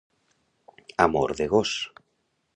[1.05, 1.75] Amor de gos.